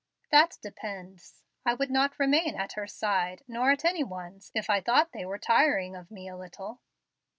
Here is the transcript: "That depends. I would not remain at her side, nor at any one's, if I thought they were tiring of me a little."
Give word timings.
"That 0.31 0.57
depends. 0.63 1.43
I 1.63 1.75
would 1.75 1.91
not 1.91 2.17
remain 2.17 2.55
at 2.55 2.73
her 2.73 2.87
side, 2.87 3.43
nor 3.47 3.69
at 3.69 3.85
any 3.85 4.03
one's, 4.03 4.51
if 4.55 4.67
I 4.67 4.81
thought 4.81 5.11
they 5.11 5.25
were 5.27 5.37
tiring 5.37 5.95
of 5.95 6.09
me 6.09 6.27
a 6.27 6.35
little." 6.35 6.81